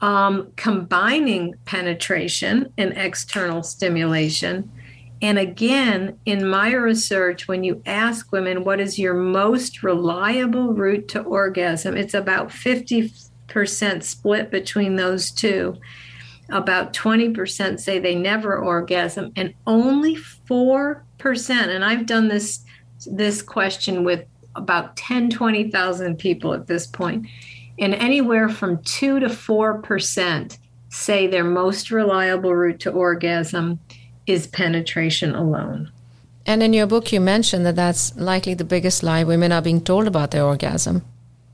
[0.00, 4.70] um, combining penetration and external stimulation
[5.22, 11.08] and again, in my research, when you ask women what is your most reliable route
[11.08, 15.76] to orgasm, it's about 50% split between those two.
[16.48, 21.02] about 20% say they never orgasm, and only 4%,
[21.50, 22.64] and I've done this
[23.04, 24.24] this question with
[24.54, 27.26] about 10, 20,000 people at this point,
[27.78, 33.80] and anywhere from 2 to 4% say their most reliable route to orgasm
[34.26, 35.90] is penetration alone.
[36.44, 39.80] And in your book, you mentioned that that's likely the biggest lie women are being
[39.80, 41.02] told about their orgasm.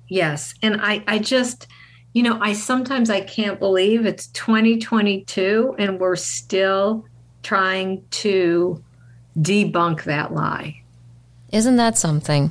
[0.08, 0.54] Yes.
[0.62, 1.66] And I, I just,
[2.12, 7.06] you know, I sometimes I can't believe it's 2022 and we're still
[7.42, 8.82] trying to
[9.38, 10.82] debunk that lie.
[11.50, 12.50] Isn't that something?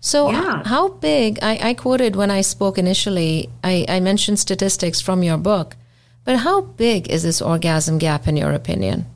[0.00, 0.62] So, Yeah.
[0.64, 1.38] how big?
[1.42, 5.76] I, I quoted when I spoke initially, I, I mentioned statistics from your book,
[6.24, 9.06] but how big is this orgasm gap in your opinion?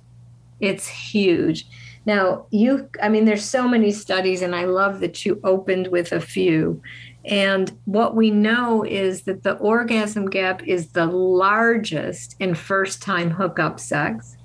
[0.63, 1.67] It's huge.
[2.07, 6.13] Now, you, I mean, there's so many studies, and I love that you opened with
[6.13, 6.81] a few.
[7.25, 13.31] And what we know is that the orgasm gap is the largest in first time
[13.31, 14.37] hookup sex.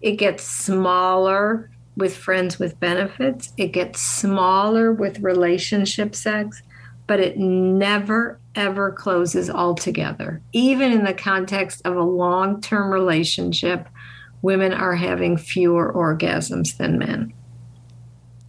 [0.00, 6.62] It gets smaller with friends with benefits, it gets smaller with relationship sex,
[7.06, 10.42] but it never, ever closes altogether.
[10.52, 13.88] Even in the context of a long term relationship,
[14.42, 17.32] women are having fewer orgasms than men.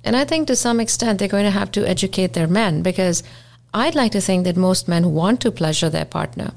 [0.04, 3.23] And I think to some extent they're going to have to educate their men because
[3.73, 6.54] I'd like to think that most men want to pleasure their partner.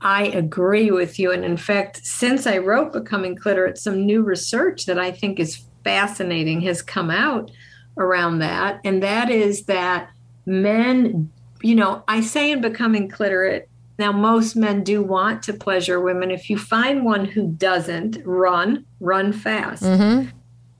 [0.00, 1.32] I agree with you.
[1.32, 5.62] And in fact, since I wrote Becoming Cliterate, some new research that I think is
[5.82, 7.50] fascinating has come out
[7.96, 8.80] around that.
[8.84, 10.10] And that is that
[10.44, 11.30] men,
[11.62, 16.30] you know, I say in Becoming Cliterate, now most men do want to pleasure women.
[16.30, 19.82] If you find one who doesn't, run, run fast.
[19.82, 20.30] Mm-hmm.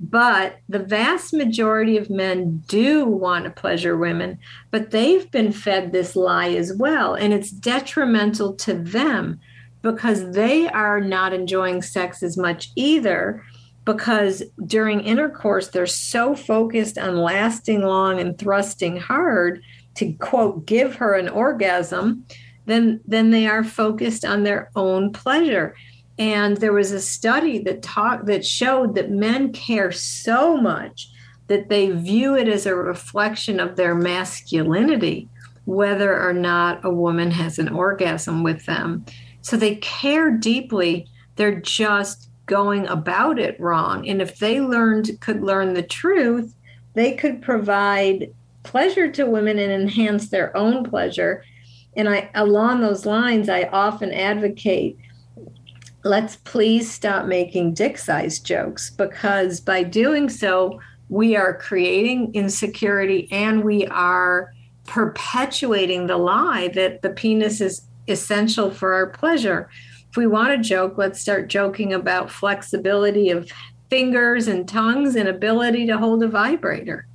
[0.00, 4.38] But the vast majority of men do want to pleasure women,
[4.70, 7.14] but they've been fed this lie as well.
[7.14, 9.40] And it's detrimental to them
[9.82, 13.42] because they are not enjoying sex as much either.
[13.84, 19.62] Because during intercourse, they're so focused on lasting long and thrusting hard
[19.96, 22.24] to quote, give her an orgasm,
[22.66, 25.74] then, then they are focused on their own pleasure.
[26.18, 31.10] And there was a study that talked that showed that men care so much
[31.48, 35.28] that they view it as a reflection of their masculinity,
[35.64, 39.04] whether or not a woman has an orgasm with them.
[39.42, 41.06] So they care deeply.
[41.36, 44.08] They're just going about it wrong.
[44.08, 46.54] And if they learned could learn the truth,
[46.94, 51.44] they could provide pleasure to women and enhance their own pleasure.
[51.96, 54.98] And I along those lines, I often advocate
[56.04, 60.78] let's please stop making dick size jokes because by doing so,
[61.08, 64.52] we are creating insecurity and we are
[64.86, 69.70] perpetuating the lie that the penis is essential for our pleasure.
[70.10, 73.50] If we want to joke, let's start joking about flexibility of
[73.88, 77.06] fingers and tongues and ability to hold a vibrator.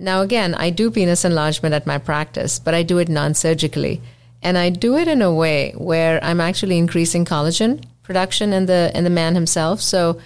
[0.00, 4.00] Now, again, I do penis enlargement at my practice, but I do it non surgically.
[4.40, 8.90] And I do it in a way where I'm actually increasing collagen production in the
[8.94, 9.80] in the man himself.
[9.80, 10.18] So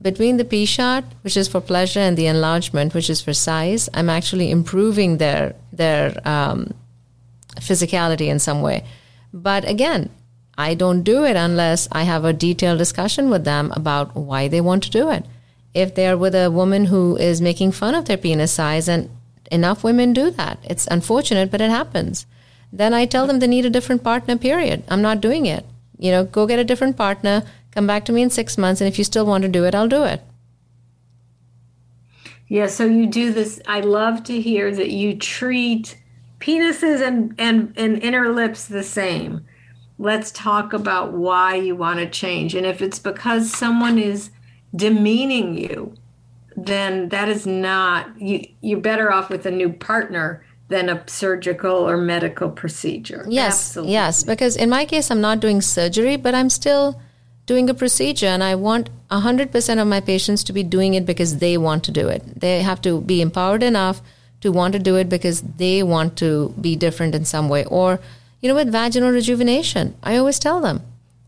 [0.00, 3.88] between the P shot, which is for pleasure, and the enlargement, which is for size,
[3.92, 6.72] I'm actually improving their their um,
[7.56, 8.84] physicality in some way.
[9.32, 10.10] But again,
[10.56, 14.60] I don't do it unless I have a detailed discussion with them about why they
[14.60, 15.24] want to do it.
[15.72, 19.08] If they're with a woman who is making fun of their penis size, and
[19.50, 22.26] enough women do that, it's unfortunate, but it happens.
[22.72, 24.84] Then I tell them they need a different partner, period.
[24.88, 25.64] I'm not doing it.
[25.98, 28.88] You know, go get a different partner, come back to me in six months, and
[28.88, 30.22] if you still want to do it, I'll do it.
[32.48, 33.60] Yeah, so you do this.
[33.68, 35.96] I love to hear that you treat
[36.40, 39.44] penises and, and, and inner lips the same.
[39.98, 42.54] Let's talk about why you want to change.
[42.54, 44.30] And if it's because someone is
[44.74, 45.94] demeaning you,
[46.56, 51.88] then that is not you you're better off with a new partner than a surgical
[51.88, 53.24] or medical procedure.
[53.28, 53.92] Yes, Absolutely.
[53.92, 54.24] yes.
[54.24, 57.00] Because in my case, I'm not doing surgery, but I'm still
[57.46, 61.38] doing a procedure, and I want 100% of my patients to be doing it because
[61.38, 62.40] they want to do it.
[62.40, 64.00] They have to be empowered enough
[64.42, 67.64] to want to do it because they want to be different in some way.
[67.64, 67.98] Or,
[68.40, 70.82] you know, with vaginal rejuvenation, I always tell them,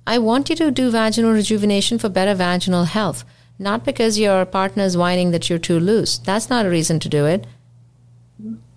[0.07, 3.25] I want you to do vaginal rejuvenation for better vaginal health,
[3.59, 6.19] not because your partner is whining that you're too loose.
[6.19, 7.47] That's not a reason to do it.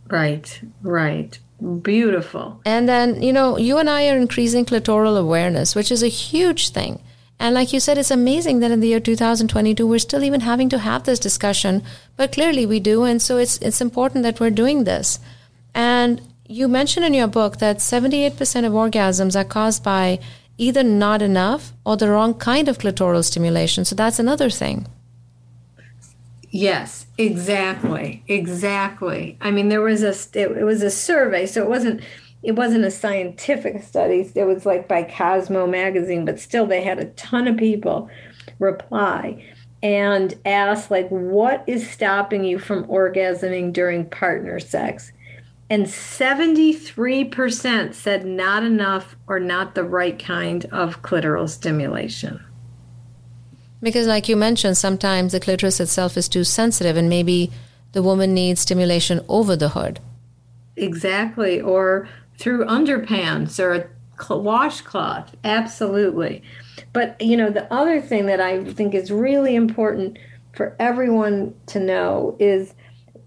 [0.08, 1.40] Right, right.
[1.82, 2.62] Beautiful.
[2.66, 6.70] And then, you know, you and I are increasing clitoral awareness, which is a huge
[6.70, 7.02] thing.
[7.40, 10.70] And like you said, it's amazing that in the year 2022, we're still even having
[10.70, 11.84] to have this discussion,
[12.16, 13.04] but clearly we do.
[13.04, 15.20] And so it's, it's important that we're doing this.
[15.74, 18.32] And you mentioned in your book that 78%
[18.66, 20.20] of orgasms are caused by
[20.58, 23.86] either not enough or the wrong kind of clitoral stimulation.
[23.86, 24.88] So that's another thing.
[26.50, 29.38] Yes, exactly, exactly.
[29.42, 32.02] I mean, there was a it, it was a survey, so it wasn't
[32.44, 34.32] it wasn't a scientific study.
[34.34, 38.10] It was like by Cosmo magazine, but still, they had a ton of people
[38.60, 39.44] reply
[39.84, 45.12] and ask like, "What is stopping you from orgasming during partner sex?"
[45.70, 52.44] And 73% said not enough or not the right kind of clitoral stimulation.
[53.82, 57.52] Because, like you mentioned, sometimes the clitoris itself is too sensitive, and maybe
[57.94, 60.00] the woman needs stimulation over the hood.
[60.76, 63.88] Exactly, or through underpants or a
[64.38, 65.36] washcloth.
[65.44, 66.44] Absolutely.
[66.94, 70.20] But, you know, the other thing that I think is really important
[70.54, 72.74] for everyone to know is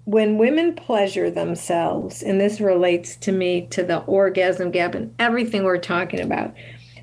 [0.09, 5.65] when women pleasure themselves, and this relates to me to the orgasm gap and everything
[5.65, 6.55] we're talking about,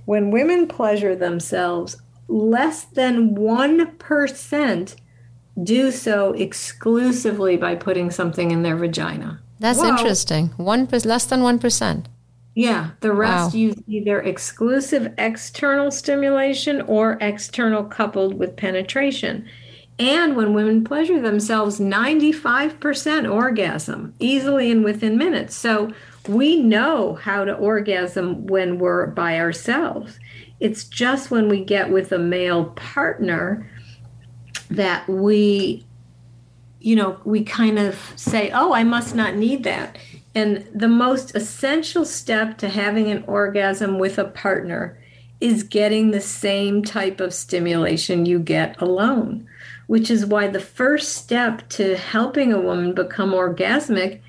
[0.06, 4.96] when women pleasure themselves, less than 1%
[5.62, 9.40] do so exclusively by putting something in their vagina.
[9.60, 9.90] That's Whoa.
[9.90, 10.48] interesting.
[10.58, 12.06] One less than 1%.
[12.56, 13.60] Yeah, the rest wow.
[13.60, 19.48] use either exclusive external stimulation or external coupled with penetration.
[19.98, 25.56] And when women pleasure themselves, 95% orgasm easily and within minutes.
[25.56, 25.92] So
[26.28, 30.20] we know how to orgasm when we're by ourselves.
[30.60, 33.70] It's just when we get with a male partner
[34.70, 35.86] that we,
[36.80, 39.98] you know, we kind of say, oh, I must not need that.
[40.34, 45.00] And the most essential step to having an orgasm with a partner
[45.40, 49.48] is getting the same type of stimulation you get alone,
[49.88, 54.22] which is why the first step to helping a woman become orgasmic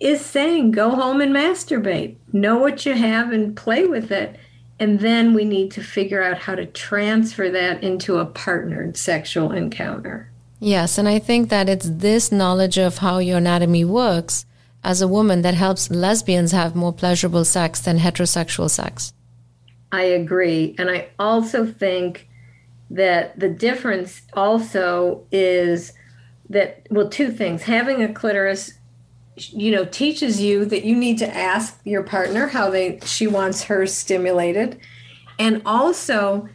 [0.00, 4.38] is saying, go home and masturbate, know what you have and play with it
[4.80, 9.52] and then we need to figure out how to transfer that into a partnered sexual
[9.52, 10.30] encounter.
[10.60, 14.46] Yes, and I think that it's this knowledge of how your anatomy works
[14.84, 19.12] as a woman that helps lesbians have more pleasurable sex than heterosexual sex.
[19.90, 20.74] I agree.
[20.78, 22.27] And I also think
[22.90, 25.92] that the difference also is
[26.48, 27.62] that, well, two things.
[27.62, 28.78] Having a clitoris
[29.50, 33.64] you know teaches you that you need to ask your partner how they she wants
[33.64, 34.78] hers stimulated.
[35.38, 36.48] And also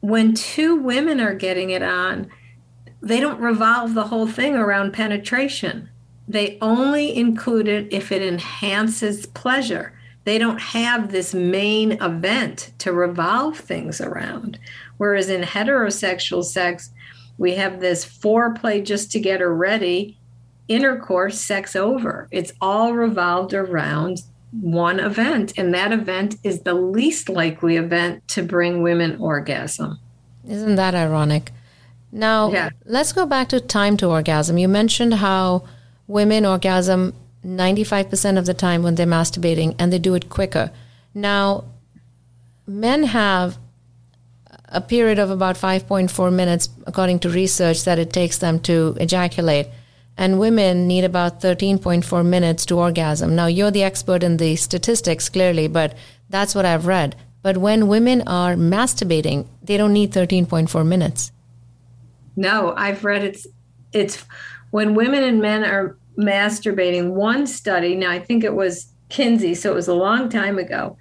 [0.00, 2.30] when two women are getting it on
[3.02, 5.88] they don't revolve the whole thing around penetration.
[6.28, 9.92] They only include it if it enhances pleasure.
[10.24, 14.56] They don't have this main event to revolve things around
[15.02, 16.90] whereas in heterosexual sex
[17.36, 20.16] we have this foreplay just to get her ready
[20.68, 22.28] intercourse, sex over.
[22.30, 28.44] It's all revolved around one event, and that event is the least likely event to
[28.44, 29.98] bring women orgasm.
[30.46, 31.50] Isn't that ironic?
[32.12, 32.70] Now, yeah.
[32.84, 34.56] let's go back to time to orgasm.
[34.56, 35.64] You mentioned how
[36.06, 37.12] women orgasm
[37.44, 40.70] 95% of the time when they're masturbating and they do it quicker.
[41.12, 41.64] Now,
[42.68, 43.58] men have
[44.72, 49.68] a period of about 5.4 minutes, according to research, that it takes them to ejaculate
[50.16, 53.34] and women need about 13.4 minutes to orgasm.
[53.34, 55.94] Now, you're the expert in the statistics, clearly, but
[56.28, 57.16] that's what I've read.
[57.42, 61.32] But when women are masturbating, they don't need 13.4 minutes.
[62.36, 63.46] No, I've read it's
[63.92, 64.24] it's
[64.70, 67.10] when women and men are masturbating.
[67.10, 70.96] One study, now I think it was Kinsey, so it was a long time ago,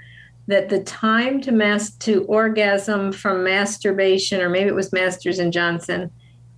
[0.48, 5.54] that the time to mass to orgasm from masturbation, or maybe it was Masters and
[5.54, 6.12] Johnson,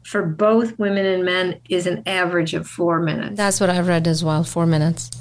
[0.04, 3.38] for both women and men is an average of four minutes.
[3.38, 5.12] That's what I've read as well, four minutes.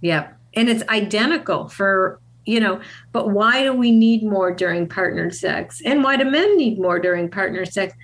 [0.00, 0.36] Yep.
[0.54, 2.80] And it's identical for, you know,
[3.12, 5.80] but why do we need more during partnered sex?
[5.84, 7.94] And why do men need more during partnered sex?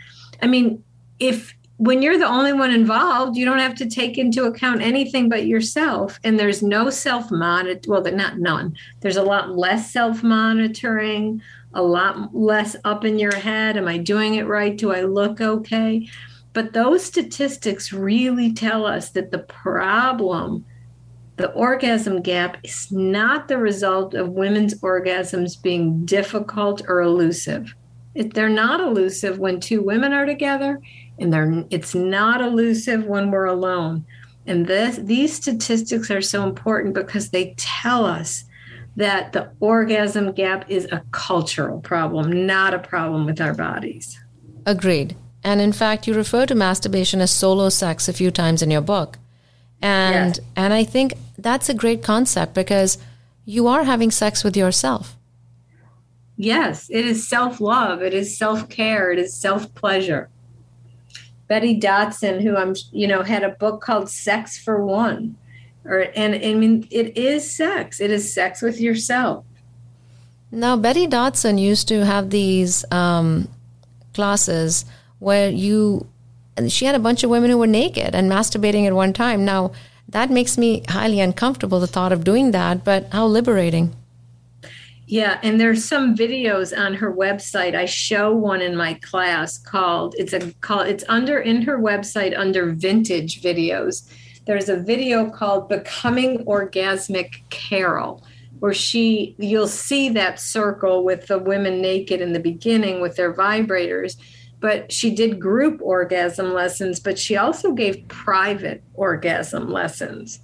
[0.40, 0.82] I mean,
[1.18, 5.28] if when you're the only one involved, you don't have to take into account anything
[5.28, 6.18] but yourself.
[6.24, 7.88] And there's no self monitor.
[7.88, 8.76] Well, not none.
[9.00, 11.40] There's a lot less self monitoring,
[11.74, 13.76] a lot less up in your head.
[13.76, 14.76] Am I doing it right?
[14.76, 16.08] Do I look okay?
[16.52, 20.64] But those statistics really tell us that the problem,
[21.36, 27.72] the orgasm gap, is not the result of women's orgasms being difficult or elusive.
[28.16, 30.80] It, they're not elusive when two women are together,
[31.18, 34.04] and they're it's not elusive when we're alone.
[34.46, 38.44] And this, these statistics are so important because they tell us
[38.96, 44.18] that the orgasm gap is a cultural problem, not a problem with our bodies.
[44.64, 45.16] Agreed.
[45.44, 48.80] And in fact, you refer to masturbation as solo sex a few times in your
[48.80, 49.18] book.
[49.80, 50.44] And yes.
[50.56, 52.98] and I think that's a great concept because
[53.44, 55.16] you are having sex with yourself.
[56.36, 60.30] Yes, it is self love, it is self care, it is self pleasure.
[61.48, 65.36] Betty Dodson, who I'm, you know, had a book called Sex for One.
[65.84, 68.00] Or, and I mean, it is sex.
[68.00, 69.44] It is sex with yourself.
[70.50, 73.48] Now, Betty Dodson used to have these um,
[74.14, 74.84] classes
[75.18, 76.06] where you,
[76.68, 79.44] she had a bunch of women who were naked and masturbating at one time.
[79.44, 79.72] Now,
[80.08, 83.94] that makes me highly uncomfortable, the thought of doing that, but how liberating.
[85.10, 87.74] Yeah, and there's some videos on her website.
[87.74, 92.38] I show one in my class called it's a call it's under in her website
[92.38, 94.06] under vintage videos.
[94.46, 98.22] There's a video called Becoming Orgasmic Carol
[98.58, 103.32] where she you'll see that circle with the women naked in the beginning with their
[103.32, 104.16] vibrators
[104.60, 110.40] but she did group orgasm lessons but she also gave private orgasm lessons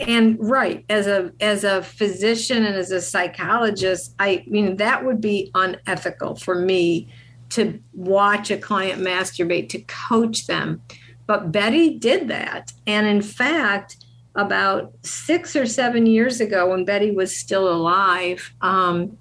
[0.00, 5.20] and right as a as a physician and as a psychologist i mean that would
[5.20, 7.08] be unethical for me
[7.50, 10.82] to watch a client masturbate to coach them.
[11.26, 12.72] But betty did that.
[12.86, 13.96] And in fact
[14.34, 19.16] about six or seven years ago when betty was still alive um,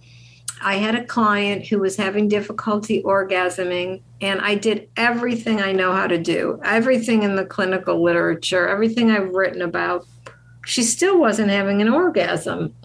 [0.62, 5.92] i had a client who was having difficulty orgasming and i did everything i know
[5.94, 6.60] how to do.
[6.64, 10.06] Everything in the clinical literature everything i've written about
[10.68, 12.76] she still wasn't having an orgasm.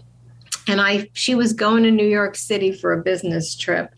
[0.68, 3.92] And I she was going to New York City for a business trip.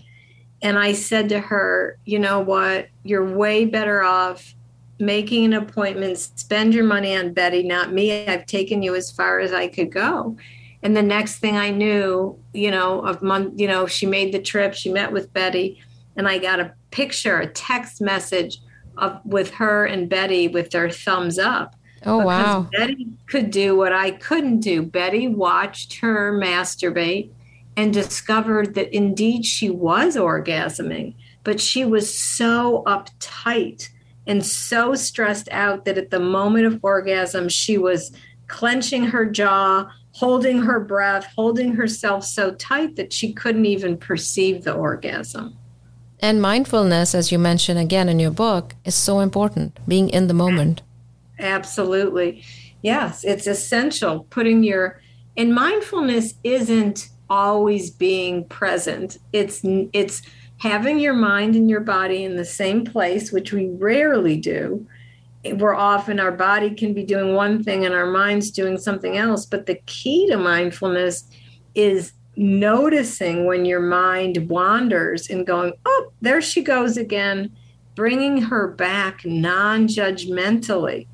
[0.63, 2.89] And I said to her, you know what?
[3.03, 4.55] You're way better off
[4.99, 8.27] making an appointment, spend your money on Betty, not me.
[8.27, 10.37] I've taken you as far as I could go.
[10.83, 14.41] And the next thing I knew, you know, of month, you know, she made the
[14.41, 15.83] trip, she met with Betty,
[16.17, 18.61] and I got a picture, a text message
[18.97, 21.75] of with her and Betty with their thumbs up.
[22.07, 22.69] Oh, wow.
[22.73, 24.83] Betty could do what I couldn't do.
[24.83, 27.31] Betty watched her masturbate
[27.77, 33.89] and discovered that indeed she was orgasming, but she was so uptight
[34.27, 38.13] and so stressed out that at the moment of orgasm, she was
[38.47, 44.65] clenching her jaw, holding her breath, holding herself so tight that she couldn't even perceive
[44.65, 45.57] the orgasm.
[46.21, 50.35] And mindfulness, as you mention again in your book, is so important, being in the
[50.35, 50.81] moment.
[51.39, 52.45] Absolutely.
[52.83, 55.01] Yes, it's essential putting your
[55.37, 59.19] and mindfulness isn't always being present.
[59.33, 59.63] It's
[59.93, 60.23] it's
[60.59, 64.87] having your mind and your body in the same place, which we rarely do.
[65.45, 69.45] We're often our body can be doing one thing and our mind's doing something else,
[69.45, 71.29] but the key to mindfulness
[71.75, 77.51] is noticing when your mind wanders and going, "Oh, there she goes again."
[77.95, 81.07] Bringing her back non-judgmentally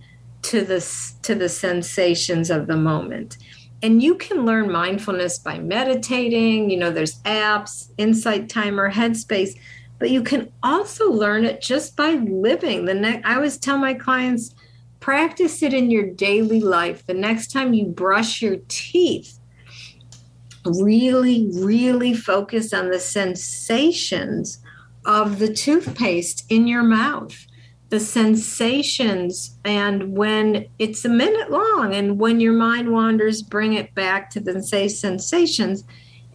[0.43, 0.81] to the
[1.23, 3.39] to the sensations of the moment.
[3.83, 9.59] And you can learn mindfulness by meditating you know there's apps insight timer headspace
[9.99, 12.87] but you can also learn it just by living.
[12.87, 14.55] The next i always tell my clients
[15.01, 17.07] practice it in your daily life.
[17.07, 19.41] The next time you brush your teeth
[20.65, 24.59] really really focus on the sensations
[25.05, 27.47] of the toothpaste in your mouth
[27.91, 33.93] the sensations and when it's a minute long and when your mind wanders bring it
[33.95, 35.85] back to the say sensations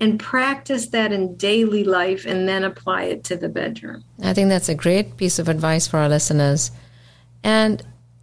[0.02, 4.04] and practice that in daily life and then apply it to the bedroom.
[4.22, 6.72] I think that's a great piece of advice for our listeners.
[7.44, 7.82] And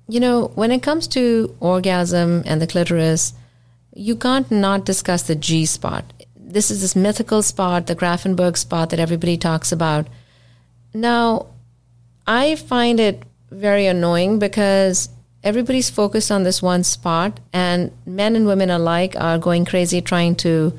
[0.09, 3.33] you know when it comes to orgasm and the clitoris
[3.95, 6.05] you can't not discuss the g spot.
[6.37, 10.07] This is this mythical spot the grafenberg spot that everybody talks about.
[10.93, 11.47] Now
[12.27, 15.09] I find it very annoying because
[15.43, 20.37] everybody's focused on this one spot, and men and women alike are going crazy trying
[20.37, 20.73] to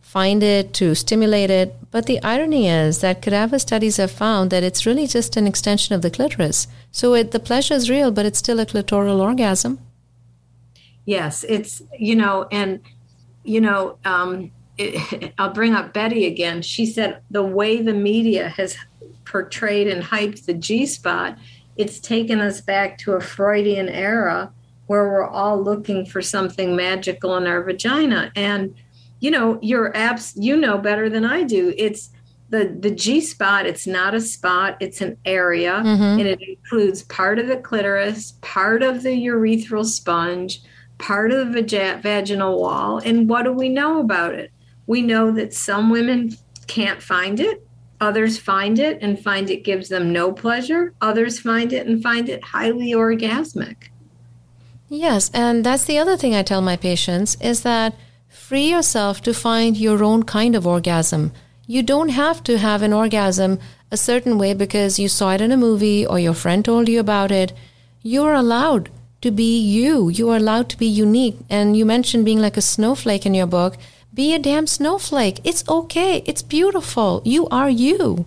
[0.00, 1.74] find it, to stimulate it.
[1.90, 5.94] But the irony is that cadaver studies have found that it's really just an extension
[5.94, 6.66] of the clitoris.
[6.90, 9.78] So it, the pleasure is real, but it's still a clitoral orgasm.
[11.06, 12.80] Yes, it's, you know, and,
[13.42, 16.60] you know, um, it, I'll bring up Betty again.
[16.60, 18.76] She said the way the media has
[19.32, 21.38] portrayed and hyped the G spot,
[21.76, 24.52] it's taken us back to a Freudian era
[24.86, 28.30] where we're all looking for something magical in our vagina.
[28.36, 28.74] And
[29.20, 31.72] you know, your apps, you know better than I do.
[31.78, 32.10] It's
[32.50, 33.66] the the G spot.
[33.66, 34.76] It's not a spot.
[34.80, 36.02] It's an area, mm-hmm.
[36.02, 40.60] and it includes part of the clitoris, part of the urethral sponge,
[40.98, 42.98] part of the vag- vaginal wall.
[42.98, 44.50] And what do we know about it?
[44.86, 47.66] We know that some women can't find it
[48.02, 50.92] Others find it and find it gives them no pleasure.
[51.00, 53.76] Others find it and find it highly orgasmic.
[54.88, 57.94] Yes, and that's the other thing I tell my patients is that
[58.28, 61.30] free yourself to find your own kind of orgasm.
[61.68, 63.60] You don't have to have an orgasm
[63.92, 66.98] a certain way because you saw it in a movie or your friend told you
[66.98, 67.52] about it.
[68.02, 68.90] You're allowed
[69.20, 70.08] to be you.
[70.08, 71.38] You are allowed to be unique.
[71.48, 73.76] And you mentioned being like a snowflake in your book.
[74.14, 75.40] Be a damn snowflake.
[75.42, 76.22] It's okay.
[76.26, 77.22] It's beautiful.
[77.24, 78.26] You are you.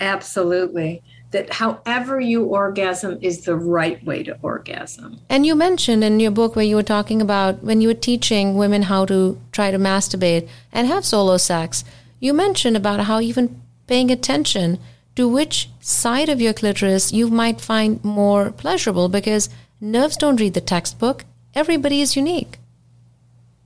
[0.00, 1.02] Absolutely.
[1.32, 5.18] That however you orgasm is the right way to orgasm.
[5.28, 8.56] And you mentioned in your book where you were talking about when you were teaching
[8.56, 11.84] women how to try to masturbate and have solo sex,
[12.20, 14.78] you mentioned about how even paying attention
[15.16, 19.48] to which side of your clitoris you might find more pleasurable because
[19.80, 21.24] nerves don't read the textbook.
[21.54, 22.58] Everybody is unique.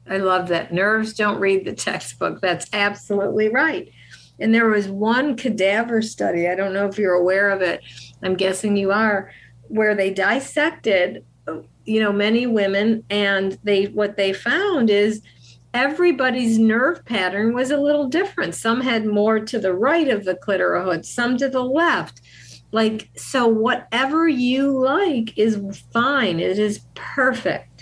[0.09, 0.73] I love that.
[0.73, 2.41] Nerves don't read the textbook.
[2.41, 3.91] That's absolutely right.
[4.39, 7.81] And there was one cadaver study, I don't know if you're aware of it,
[8.23, 9.33] I'm guessing you are,
[9.69, 11.25] where they dissected
[11.87, 15.23] you know many women and they what they found is
[15.73, 18.55] everybody's nerve pattern was a little different.
[18.55, 22.23] Some had more to the right of the clitoris, some to the left.
[22.73, 25.61] Like, so whatever you like is
[25.93, 26.41] fine.
[26.41, 27.76] It is perfect.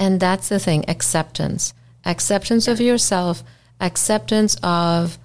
[0.00, 1.74] And that's the thing acceptance.
[2.06, 3.44] Acceptance of yourself,
[3.80, 5.18] acceptance of,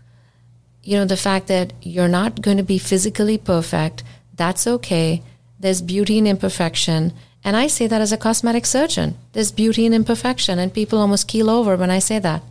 [0.84, 4.04] you know, the fact that you're not going to be physically perfect.
[4.36, 5.24] That's okay.
[5.58, 7.14] There's beauty in imperfection.
[7.46, 9.18] And I say that as a cosmetic surgeon.
[9.32, 12.44] There's beauty in imperfection, and people almost keel over when I say that.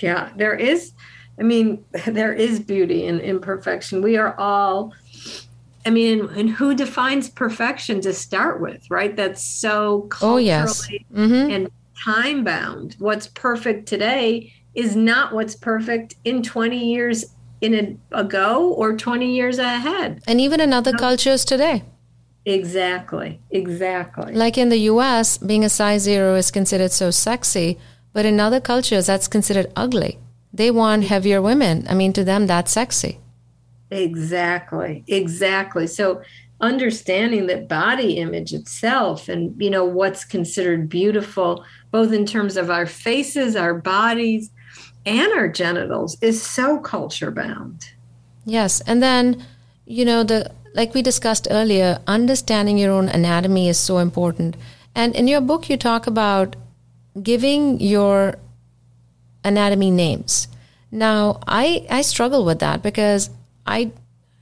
[0.00, 0.92] Yeah, there is.
[1.38, 4.02] I mean, there is beauty in imperfection.
[4.02, 4.92] We are all,
[5.86, 9.14] I mean, and who defines perfection to start with, right?
[9.14, 10.86] That's so oh, yes.
[11.14, 11.50] Mm-hmm.
[11.50, 11.70] and
[12.04, 12.96] time bound.
[12.98, 17.24] What's perfect today is not what's perfect in 20 years
[17.60, 20.22] in a, ago or 20 years ahead.
[20.26, 21.84] And even in other so, cultures today.
[22.44, 23.40] Exactly.
[23.50, 24.34] Exactly.
[24.34, 27.78] Like in the US, being a size zero is considered so sexy,
[28.12, 30.18] but in other cultures, that's considered ugly.
[30.52, 31.86] They want heavier women.
[31.88, 33.20] I mean, to them, that's sexy.
[33.90, 35.04] Exactly.
[35.06, 35.86] Exactly.
[35.86, 36.22] So,
[36.60, 42.70] understanding that body image itself and, you know, what's considered beautiful, both in terms of
[42.70, 44.50] our faces, our bodies,
[45.04, 47.90] and our genitals, is so culture bound.
[48.46, 48.80] Yes.
[48.82, 49.44] And then,
[49.84, 54.56] you know, the like we discussed earlier, understanding your own anatomy is so important.
[54.94, 56.54] And in your book, you talk about
[57.22, 58.36] giving your
[59.42, 60.48] anatomy names.
[60.90, 63.30] Now, I, I struggle with that because
[63.66, 63.92] I,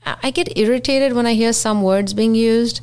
[0.05, 2.81] I get irritated when I hear some words being used.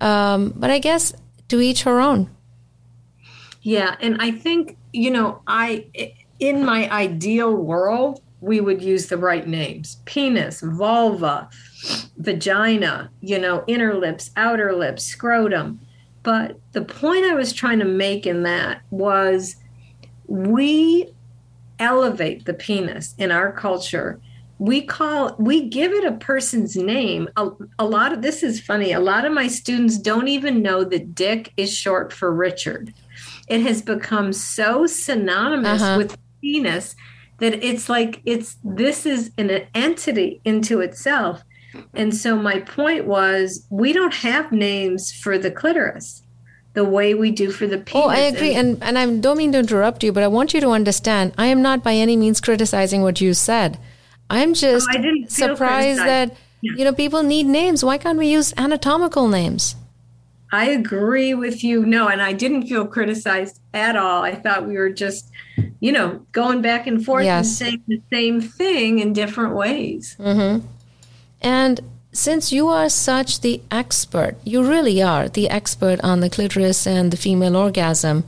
[0.00, 1.12] Um, but I guess
[1.48, 2.30] to each her own.
[3.62, 3.96] Yeah.
[4.00, 5.86] And I think, you know, I,
[6.38, 11.50] in my ideal world, we would use the right names penis, vulva,
[12.16, 15.80] vagina, you know, inner lips, outer lips, scrotum.
[16.22, 19.56] But the point I was trying to make in that was
[20.26, 21.12] we
[21.78, 24.20] elevate the penis in our culture.
[24.60, 27.28] We call, we give it a person's name.
[27.36, 27.48] A,
[27.78, 28.92] a lot of this is funny.
[28.92, 32.92] A lot of my students don't even know that Dick is short for Richard.
[33.48, 35.96] It has become so synonymous uh-huh.
[35.96, 36.94] with penis
[37.38, 41.42] that it's like it's this is an entity into itself
[41.94, 46.22] and so my point was we don't have names for the clitoris
[46.72, 48.06] the way we do for the penis.
[48.06, 48.54] Oh, I agree.
[48.54, 51.46] And, and I don't mean to interrupt you, but I want you to understand I
[51.46, 53.78] am not by any means criticizing what you said.
[54.30, 56.72] I'm just oh, surprised that, yeah.
[56.76, 57.84] you know, people need names.
[57.84, 59.74] Why can't we use anatomical names?
[60.52, 61.84] I agree with you.
[61.84, 64.22] No, and I didn't feel criticized at all.
[64.22, 65.30] I thought we were just,
[65.80, 67.46] you know, going back and forth yes.
[67.46, 70.16] and saying the same thing in different ways.
[70.18, 70.66] Mm-hmm.
[71.40, 71.80] And
[72.12, 77.12] since you are such the expert, you really are the expert on the clitoris and
[77.12, 78.24] the female orgasm,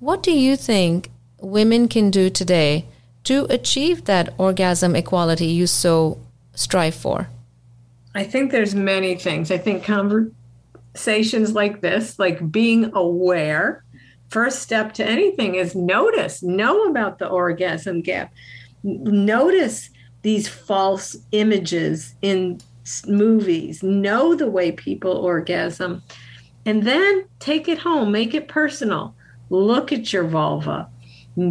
[0.00, 2.86] what do you think women can do today
[3.24, 6.18] to achieve that orgasm equality you so
[6.54, 7.28] strive for?
[8.14, 9.50] I think there's many things.
[9.50, 13.82] I think conversations like this, like being aware,
[14.28, 18.32] first step to anything is notice, know about the orgasm gap.
[18.82, 19.90] Notice
[20.22, 22.60] these false images in
[23.06, 26.02] movies, know the way people orgasm,
[26.66, 29.14] and then take it home, make it personal.
[29.50, 30.88] Look at your vulva,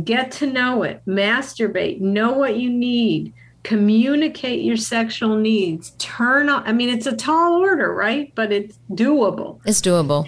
[0.03, 6.63] get to know it, masturbate, know what you need, communicate your sexual needs, turn on.
[6.65, 8.33] I mean, it's a tall order, right?
[8.35, 9.59] But it's doable.
[9.65, 10.25] It's doable.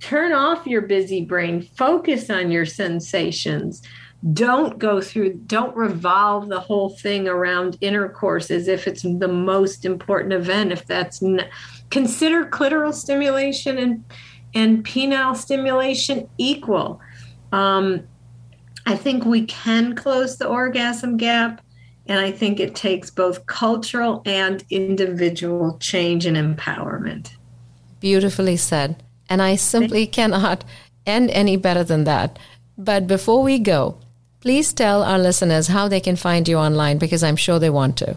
[0.00, 3.82] Turn off your busy brain, focus on your sensations
[4.32, 9.84] don't go through don't revolve the whole thing around intercourse as if it's the most
[9.84, 11.46] important event if that's not,
[11.90, 14.04] consider clitoral stimulation and
[14.54, 17.00] and penile stimulation equal
[17.52, 18.02] um,
[18.86, 21.60] i think we can close the orgasm gap
[22.08, 27.34] And I think it takes both cultural and individual change and empowerment.
[27.98, 29.02] Beautifully said.
[29.28, 30.64] And I simply cannot
[31.04, 32.38] end any better than that.
[32.78, 33.98] But before we go,
[34.40, 37.96] please tell our listeners how they can find you online because I'm sure they want
[37.98, 38.16] to.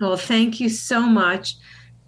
[0.00, 1.56] Well, thank you so much.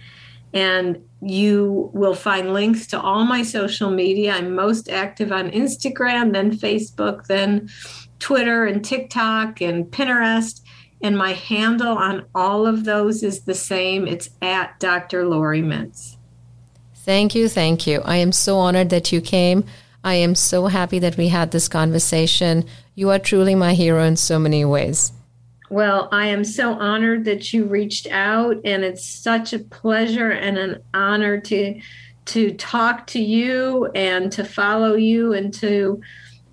[0.53, 4.31] And you will find links to all my social media.
[4.31, 7.67] I'm most active on Instagram, then Facebook, then
[8.19, 10.61] Twitter and TikTok and Pinterest.
[11.01, 14.07] And my handle on all of those is the same.
[14.07, 15.27] It's at Dr.
[15.27, 16.15] Laurie Mintz.
[17.03, 17.49] Thank you.
[17.49, 18.01] Thank you.
[18.05, 19.65] I am so honored that you came.
[20.03, 22.65] I am so happy that we had this conversation.
[22.95, 25.11] You are truly my hero in so many ways.
[25.69, 30.57] Well, I am so honored that you reached out, and it's such a pleasure and
[30.57, 31.81] an honor to
[32.25, 36.01] to talk to you and to follow you and to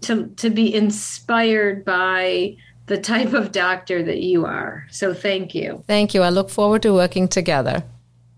[0.03, 4.87] to to be inspired by the type of doctor that you are.
[4.91, 5.85] So thank you.
[5.87, 6.23] Thank you.
[6.23, 7.85] I look forward to working together.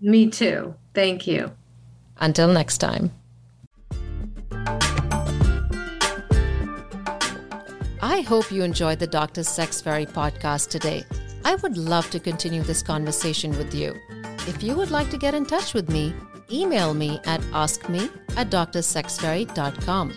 [0.01, 0.75] Me too.
[0.93, 1.53] Thank you.
[2.21, 3.13] Until next time.
[8.03, 9.43] I hope you enjoyed the Dr.
[9.43, 11.05] Sex Fairy podcast today.
[11.45, 13.95] I would love to continue this conversation with you.
[14.47, 16.15] If you would like to get in touch with me,
[16.51, 20.15] email me at askme at drsexfairy.com.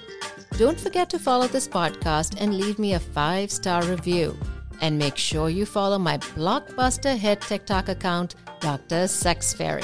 [0.58, 4.38] Don't forget to follow this podcast and leave me a five star review.
[4.82, 9.08] And make sure you follow my blockbuster hit TikTok account, Dr.
[9.08, 9.84] Sex Fairy.